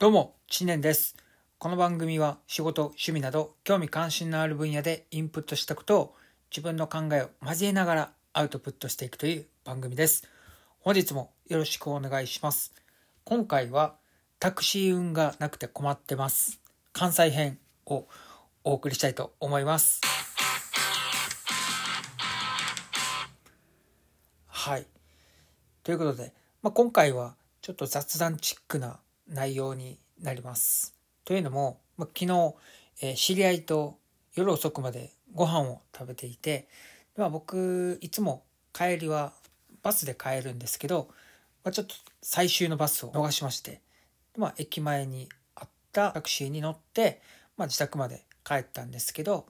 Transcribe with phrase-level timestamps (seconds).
[0.00, 1.14] どうも、知念です。
[1.58, 6.14] この番組は仕事、趣味など興味関心のある分野でインプットしたことを
[6.50, 10.26] 自分の考えを交えながらアウトプットしていくという番組です。
[10.78, 12.72] 本日もよろしくお願いします。
[13.24, 13.96] 今回は
[14.38, 16.62] タクシー運がなくて困ってます。
[16.94, 18.06] 関西編を
[18.64, 20.00] お送りしたいと思います。
[24.46, 24.86] はい。
[25.84, 26.32] ということで、
[26.62, 28.98] まあ、今回はちょっと雑談チックな
[29.30, 30.94] 内容になります。
[31.24, 32.54] というのも、まあ、昨日、
[33.02, 33.98] えー知り合いと
[34.34, 36.68] 夜遅くまでご飯を食べていて、
[37.16, 38.42] まあ、僕いつも
[38.72, 39.32] 帰りは
[39.82, 41.08] バスで帰るんですけど、
[41.64, 43.80] まあ、ちょっと最終のバスを逃しまして、
[44.36, 47.20] まあ、駅前にあったタクシーに乗って、
[47.56, 49.46] まあ、自宅まで帰ったんですけど、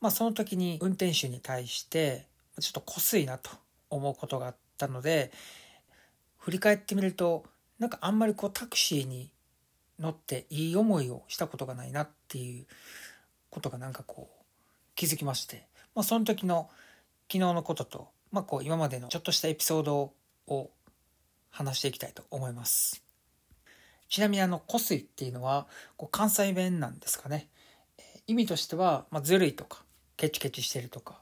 [0.00, 2.26] まあ、その時に運転手に対して
[2.60, 3.50] ちょっとこすいなと
[3.90, 5.32] 思うことがあったので
[6.38, 7.44] 振り返ってみると
[7.78, 9.30] なんかあんまりこうタクシーに
[9.98, 12.66] 乗っていい思いをしたことがないなっていう
[13.50, 14.44] ことがなんかこう
[14.94, 16.68] 気づきまして、まあ、その時の
[17.30, 20.12] 昨日のことと、まあ、こう今までのちょっとしたエピソード
[20.46, 20.70] を
[21.50, 23.02] 話していきたいと思います。
[24.08, 25.66] ちなみにあの「こすい」っていうのは
[26.10, 27.48] 関西弁なんですかね。
[28.26, 29.84] 意味としては、まあ、ずるいとか
[30.16, 31.20] ケチケチしてるとか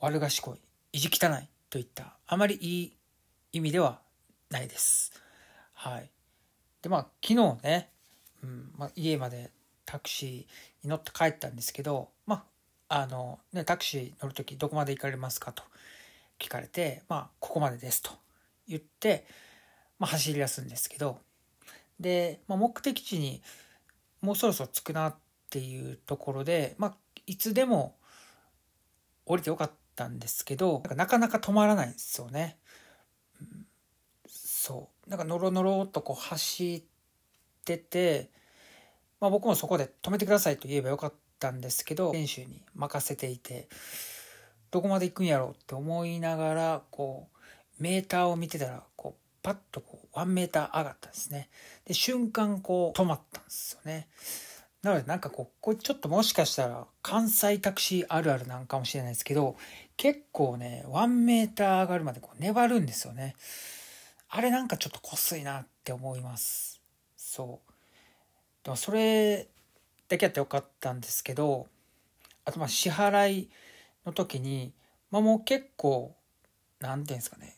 [0.00, 0.58] 悪賢い
[0.92, 2.92] 意地汚いといったあまりいい
[3.52, 4.00] 意味では
[4.50, 5.23] ないです。
[5.84, 6.10] はい。
[6.80, 7.90] でまあ昨日ね、
[8.42, 9.50] うんまあ、家まで
[9.84, 12.46] タクシーに乗って帰ったんですけどま
[12.88, 15.62] ああのねタクシー乗る時どこまで行かれますかと
[16.38, 18.12] 聞かれてまあここまでですと
[18.66, 19.26] 言って、
[19.98, 21.18] まあ、走り出すんですけど
[22.00, 23.42] で、まあ、目的地に
[24.22, 25.14] もうそろそろ着くなっ
[25.50, 26.94] ていうところで、まあ、
[27.26, 27.98] いつでも
[29.26, 32.56] 降りてよかったんですけどなかなかなか止まらないんですよね。
[33.38, 33.66] うん
[34.26, 36.82] そうなんかノロノロっとこう走っ
[37.64, 38.30] てて、
[39.20, 43.68] まあ、僕もそこで止めてくださいと言えばよかったんですけど選手に任せていて
[44.70, 51.48] どこまで行くんやろうって思いながらこうメーターを見てたらこうパッとこう1メーター上がったんですね。
[51.84, 54.08] で瞬間こう止まったんですよね。
[54.82, 59.56] なのでなんかこうこれちょっともしかしたら関西タクシーあるあるなんかもしれないですけど
[59.96, 63.36] 結構ね1メーター上がるまでこう粘るんですよね。
[64.36, 66.80] あれなんかちょっとこすいなって思います。
[67.16, 67.72] そう。
[68.64, 69.46] でもそれ
[70.08, 71.68] だけやってよかったんですけど
[72.44, 73.48] あとまあ支払い
[74.04, 74.72] の時に、
[75.12, 76.16] まあ、もう結構
[76.80, 77.54] なんていうんですかね、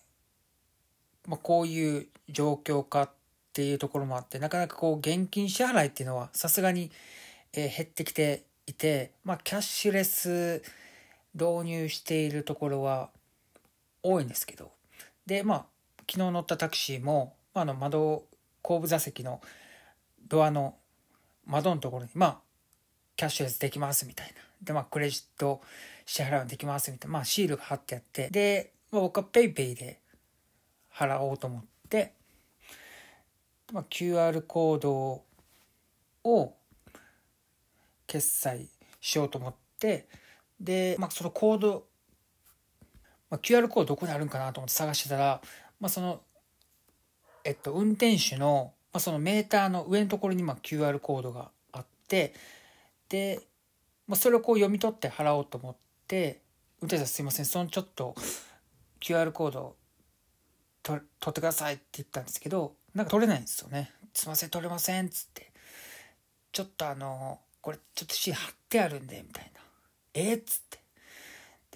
[1.27, 3.11] まあ、こういう状況かっ
[3.55, 6.91] ていうところもあってなかなかこう現金支払いっていうのはさすがに、
[7.55, 10.63] え減ってきていて、まあ、キャッシュレス
[11.33, 13.09] 導入しているところは
[14.03, 14.73] 多いんですけど。
[15.25, 15.76] でまあ
[16.11, 18.25] 昨日乗ったタクシーも、あ、の窓
[18.63, 19.41] 後部座席の
[20.29, 20.77] ドアの
[21.47, 22.39] 窓のところにまあ
[23.17, 24.35] キャッシュレスできますみたいな。
[24.63, 25.61] でまあクレジット
[26.05, 27.15] 支払いできますみたいな。
[27.15, 28.29] まあシールが貼ってあって。
[28.31, 30.01] で、まあ、僕は PayPay で
[30.93, 32.13] 払おうと思って、
[33.73, 35.23] まあ、QR コード
[36.25, 36.55] を
[38.07, 38.69] 決済
[39.01, 40.09] しようと思って
[40.61, 41.87] で、まあ、そのコード、
[43.31, 45.43] まあ、QR コードどこにあるんかなと思って探してたら、
[45.81, 46.21] まあ、その
[47.45, 52.35] えっと運転手の、まあ、そのメーターの上のところにま QR コードがあって
[53.09, 53.41] で、
[54.07, 55.77] まあ、それをこう読み取って払おうと思っ
[56.09, 56.41] て
[56.81, 58.15] 運転手さんすいませんそのちょっと
[59.01, 59.77] QR コード
[60.83, 63.93] 取ってくださいって言ったんですけどなんか取れないんですよね。
[64.15, 65.53] すいません取れませんっつって。
[66.51, 69.61] ちょっとあのこれちょっと C 貼ってあるんでみたいな。
[70.15, 70.79] えっつって。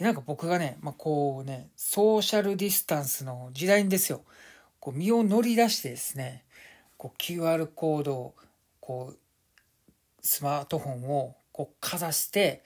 [0.00, 4.22] でなんか僕がね、まあ、こうねソーシャルディスタンスの時代にですよ
[4.80, 6.42] こう身を乗り出してですね
[6.96, 8.34] こう QR コードを
[8.80, 9.18] こう
[10.22, 12.62] スマートフォンをこうかざして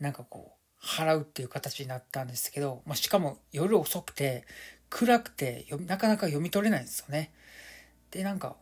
[0.00, 4.44] なんかこう払うっていう形になったんですけど、まあ、しかも夜遅くて
[4.90, 7.32] 暗くてなかなか読み取れないんですよね。
[8.10, 8.56] でなんか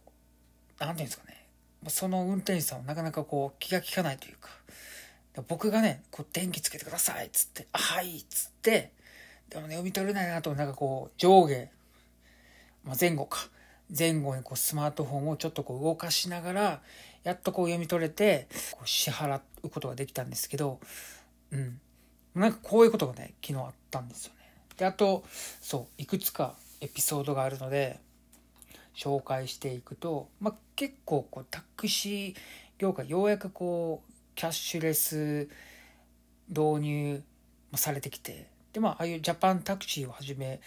[0.78, 1.46] なんていうんですかね
[1.88, 4.50] その運転手さんはなかなかこう気が利かないというか
[5.46, 8.92] 僕がねこう電気つけてくださいっつって「はい」っつって
[9.48, 11.68] でもね読み取れないなとなんかこう上下、
[12.84, 13.48] まあ、前後か
[13.96, 16.82] 前後にこうスマートフォンをちょっとこう動かしながら
[17.22, 20.80] やっとこう読み取れてこう支払うことができたんですけど
[21.52, 21.80] うん
[22.34, 24.40] なんかこういうことがね昨日あったんですよね。
[24.76, 25.24] であと
[25.60, 27.98] そういくつかエピソードがあるので
[28.94, 32.34] 紹介していくと、まあ、結構こうタクシー
[32.78, 34.09] 業界ようやくこう
[34.40, 35.48] キャッシュレス
[36.48, 37.22] 導入
[37.74, 40.62] されてきてでまあああいうジャパンタクシーをはじめ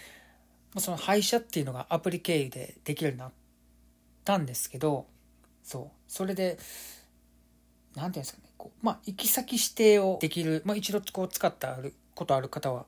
[0.78, 3.32] その配車っていうのがアプリ経由でできるようになっ
[4.24, 5.06] たんですけど
[5.64, 6.56] そうそれで
[7.96, 11.76] 何て言うんですかねこうまあ行き先指定をできる、まあ、一度こう使った
[12.14, 12.86] ことある方は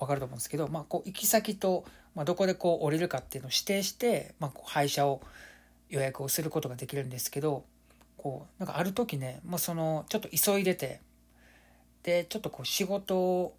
[0.00, 5.20] 分かると思うんですけど、まあ、こう行き先と、まあ、どこでこう降りるかっていうのを指定して、まあ、こう配車を
[5.90, 7.66] 予約をすることができるんですけど
[8.22, 11.00] こうなんかある時ね、まあ、そのちょっと急いでて
[12.04, 13.52] でちょっとこう仕事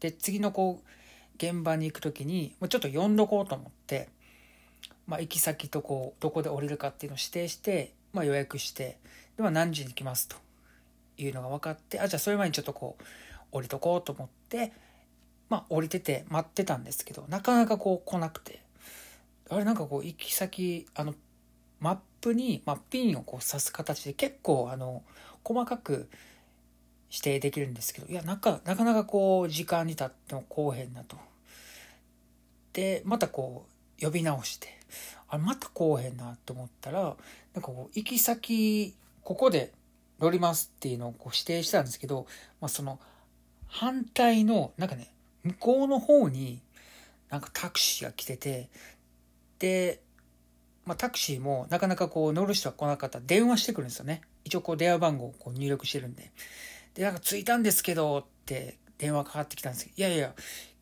[0.00, 0.86] で次のこう
[1.36, 4.08] 現場に行く時にちょっと呼んどこうと思って、
[5.06, 8.98] まあ、行き先とこうどこで降りるかっていうのを指定して、まあ、予約して
[9.36, 10.36] で、は何時に来ますと
[11.16, 13.04] いうのが分かってあじゃあそれ前にちょっとこう
[13.52, 14.72] 降りとこうと思って
[15.48, 18.66] まあ降りてて待ってたんですけどなかなかこう来なくて。
[19.48, 21.14] あれなんかこう行き先あの
[21.80, 25.02] マップに、まあ、ピンをこう刺す形で結構あの
[25.44, 26.08] 細かく
[27.10, 31.16] 指定できるんですけどいやなかなかなかこう時間に経っても来おへんなと。
[32.72, 33.64] でまたこ
[34.00, 34.68] う呼び直して
[35.28, 37.16] あれまた来おへんなと思ったらなんか
[37.62, 39.72] こう行き先ここで
[40.20, 42.26] 乗りますっていうのをこう指定したんですけど、
[42.60, 42.98] まあ、その
[43.68, 45.10] 反対のなんかね
[45.42, 46.60] 向こうの方に
[47.30, 48.68] なんかタクシーが来てて
[49.58, 50.00] で、
[50.86, 53.18] まあ、タクシーもなかなかこう乗る人が来なかった。
[53.18, 54.22] ら電話してくるんですよね。
[54.44, 56.30] 一応こう電話番号をこう入力してるんで。
[56.94, 60.34] でなんか着いたんですけどって電話かかってきたんですけどいやいや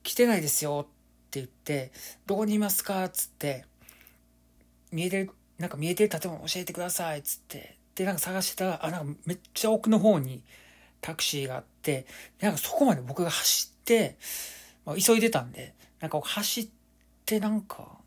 [0.05, 0.91] 来てないですよっ
[1.31, 1.91] て言って
[2.27, 3.65] どこにいますかつって
[4.93, 7.79] 見えてるなんか見えてる建物教えてくださいっつって。
[7.95, 10.43] でなんか探してたらあなんかめっちゃ奥の方に
[11.01, 12.07] タクシーがあって
[12.41, 14.17] なんかそこまで僕が走って、
[14.85, 16.69] まあ、急いでたんでなんか走っ
[17.25, 17.99] てなんか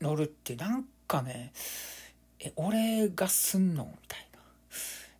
[0.00, 1.52] 乗るってなんかね
[2.40, 3.84] え俺がすんの？
[3.84, 4.42] みたいなっ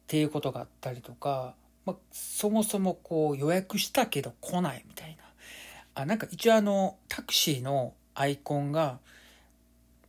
[0.07, 1.55] ていうことがあったりとか、
[1.87, 5.25] まあ、そもそもこう予約したけど来ないみたいな
[6.03, 8.99] あなんか一応あのタクシーのアイコンが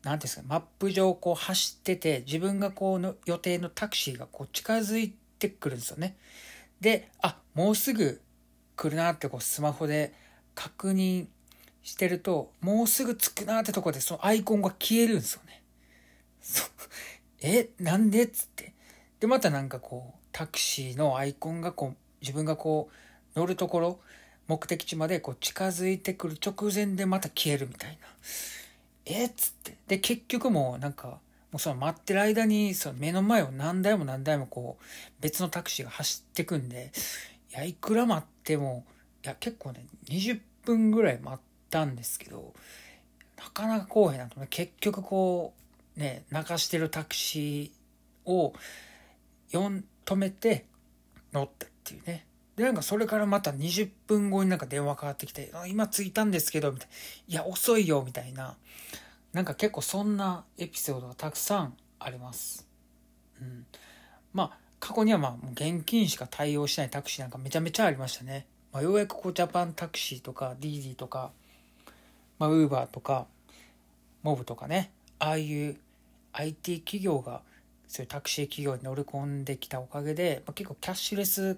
[0.04, 6.16] 何ですかマップ上こう走ってて自分がこうの予定のタクシーがこう近づいてくるんですよね。
[6.82, 8.22] であもうすぐ
[8.76, 10.14] 来るなってこうスマホで
[10.54, 11.28] 確認
[11.82, 15.42] してるともうすぐ着くなってとこでそのアイコンが消えるんですよ。
[16.46, 16.70] そ う
[17.42, 18.74] えなんでっつって。
[19.20, 22.90] でまたなんかこうタクシーのアイコンがこう自分がこ
[23.36, 24.00] う乗るところ
[24.48, 27.98] 目的地までこう近づいてくる直前でまた消えるみたいな。
[29.06, 29.78] えっつって。
[29.88, 34.84] で、結局もうなんか、もうその待ってる間に、その目の前を何台も何台もこう、
[35.22, 36.92] 別のタクシーが走ってくんで、
[37.52, 38.86] いや、いくら待っても、
[39.24, 41.40] いや、結構ね、20分ぐらい待っ
[41.70, 42.54] たんですけど、
[43.38, 44.40] なかなか来おへんなと。
[44.50, 45.65] 結局こう、
[45.96, 48.54] ね、泣かしてるタクシーを、
[49.52, 50.66] 止めて
[51.34, 52.26] 乗ったっていうね。
[52.56, 56.94] で、なんかそれからまた20分後になんか電話かかってきて、今着いたんですけど、みたいな。
[57.28, 58.56] いや、遅いよ、みたいな。
[59.34, 62.68] なんか結構そんなエピソードがたくさんあります。
[63.42, 63.66] うん。
[64.34, 68.48] まあ、過去にはまあ、現金しか対応しないタクシーなんかめちゃめちゃありましたね。
[68.72, 71.32] まあ、ようやくこう、ジャパンタクシーとか、ディーディとか、
[72.40, 73.28] まあ、ウーバーとか、
[74.24, 75.78] モブとかね、ああいう
[76.36, 77.42] IT 企業が、
[77.88, 81.58] そういうタクシー企業に乗り込んできたおかげで、まあ、結構キャッシュレス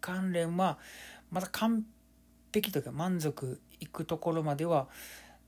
[0.00, 0.78] 関連は
[1.30, 1.84] まだ完
[2.52, 4.88] 璧というか満足いくところまでは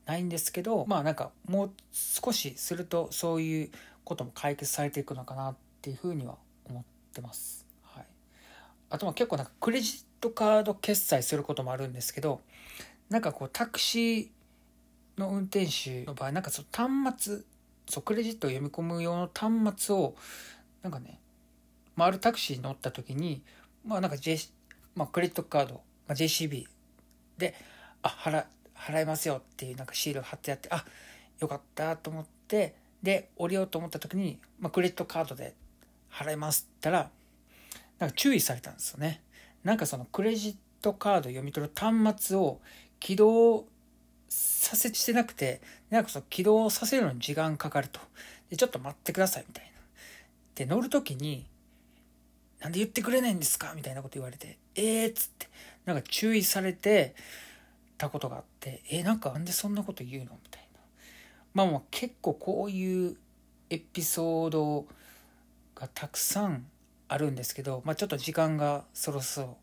[0.06, 3.70] ないんですけどまあなんかもう少しするとそういう
[4.04, 6.36] ことも解決されていくのかなっていうふうには
[6.66, 7.66] 思ってます。
[7.82, 8.04] はい、
[8.90, 12.40] あとは結構なんかクレジットカード決済することもあるんですけど
[13.08, 17.42] なんかこうタクシーの運転手の場合なんかその端末
[17.86, 20.14] そうクレジットを読み込む用の端末を
[20.82, 21.18] なんかね、
[21.96, 23.42] まあ、あるタクシーに乗った時に
[23.86, 24.38] まあなんか、J
[24.94, 26.64] まあ、クレジットカード、まあ、JCB
[27.36, 27.54] で、
[28.02, 28.44] あ、払、
[28.76, 30.84] 払いますよっていうなんかシールを貼ってやって、あ、
[31.40, 35.54] よかったと思って、で、降りようと思った時に、まあ、クレジットカードで
[36.10, 37.10] 払いますって言ったら、
[37.98, 39.20] なんか注意されたんですよね。
[39.62, 42.60] なんかそのクレジットカード読み取る端末を
[43.00, 43.66] 起動
[44.28, 48.00] させしてなくて、なんかその起動させるのに時間かかると。
[48.50, 49.70] で、ちょっと待ってくださいみたいな。
[50.54, 51.46] で、乗るときに、
[52.60, 53.74] なんで言ってくれないんですか？
[53.76, 55.48] みたいなこと言われて、えーっつって、
[55.84, 57.14] なんか注意されて
[57.98, 60.32] たことがあって、えー、なんかなんでそんなこと言うの？
[60.32, 60.80] みたいな。
[61.52, 63.16] まあまあ結構こういう
[63.70, 64.86] エピソード
[65.74, 66.64] がたくさん
[67.08, 69.56] あるんですけど、まあちょっと時間がそろそろ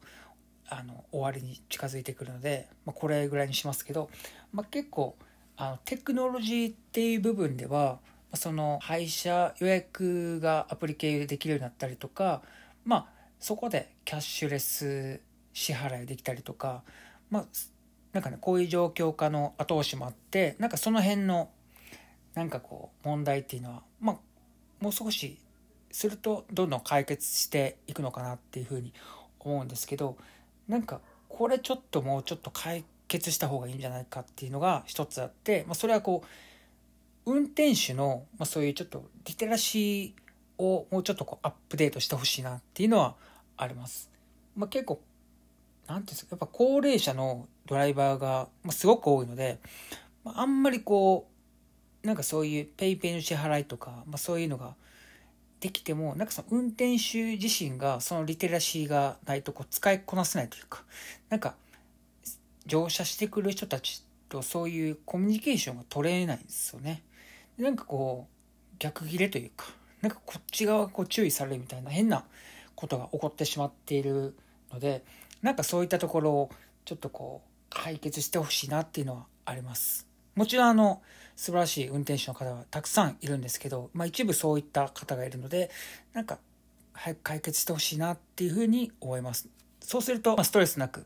[0.74, 4.10] あの終わりに近づいてくるので、まあ、これぐらいにしますけど、
[4.54, 5.18] まあ、結構
[5.58, 8.00] あのテクノロジーっていう部分では
[8.34, 12.42] その配車予約がアプリ系でできるようになったりとか
[12.86, 13.06] まあ
[13.38, 15.20] そこでキャッシュレス
[15.54, 16.84] 支払いできたりとか
[17.30, 17.46] まあ
[18.14, 21.50] なんかねこういう状況下の後押しもあってなんかその辺の
[22.34, 24.18] なんかこう問題っていうのはまあ
[24.80, 25.38] もう少し
[25.92, 28.94] するとどんどん解決していくのかなっていうふうに
[29.40, 30.16] 思うんですけど
[30.68, 36.24] なんかこれちょっともうちょっと解決した方がいいんじゃないかっていうのが一つあって、まあ、それはこ
[37.26, 43.16] う運転手の、まあ、そういうちょっとリテラシーをもうちょっとこうアップデートしてほしいなっていうのは
[43.58, 44.10] あります。
[44.56, 45.02] まあ、結構
[45.88, 49.60] 何ていうんですかやっぱ高齢者のドライバーがすごく多いので
[50.26, 51.28] あんまりこ
[52.04, 54.76] うなんかそういう PayPay の支払いとか、まあ、そういうのが
[55.62, 60.84] できてもなんかその運転手自身がそのリテラシーがないとこう使いこなせないというか
[61.30, 61.54] なんか
[62.66, 67.04] 乗車してくる人たちとそういうコミュニケーションが取れないんですよね。
[67.58, 69.68] なんかこう逆ギレというか
[70.02, 72.24] なんかこっち側がこう注意されるみたいな変な
[72.76, 74.36] ことが起こってしまっている
[74.72, 75.04] ので
[75.44, 76.50] なんかそういったところを
[76.86, 80.11] ちょっとこう解決してほしいなっていうのはあります。
[80.36, 81.02] もちろんあの
[81.36, 85.72] 素晴らしい運転手の方はたくさんいるんですけど、まあ、一部そういった方がいるので
[86.14, 86.38] なんか
[86.94, 89.50] 早く解決してほしいなっていうふうに思います。
[89.80, 91.06] そうすると、まあ、ストレスなく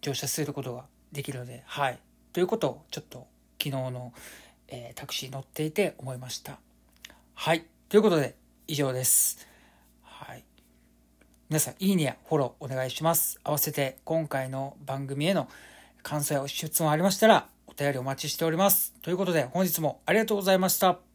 [0.00, 1.98] 乗車することができるので、はい。
[2.32, 3.26] ということをちょっと
[3.62, 4.12] 昨日の、
[4.68, 6.58] えー、タクシー乗っていて思いました。
[7.34, 7.64] はい。
[7.88, 8.34] ということで
[8.66, 9.46] 以上です。
[10.02, 10.44] はい。
[11.48, 13.38] 皆さん、いいねやフォローお願いします。
[13.44, 15.48] 合わせて今回の番組への
[16.02, 18.94] 感想や質問ありましたら、お便りお待ちしております。
[19.02, 21.13] ということで、本日もありがとうございました。